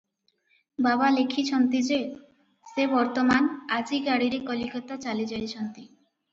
"ବାବା 0.85 1.09
ଲେଖିଚନ୍ତି 1.15 1.81
ଯେ- 1.89 2.01
ସେ 2.73 2.87
ବର୍ତ୍ତମାନ 2.95 3.61
ଆଜି 3.79 4.03
ଗାଡ଼ିରେ 4.09 4.43
କଲିକତା 4.51 5.01
ଚାଲିଯାଇଚନ୍ତି। 5.07 5.89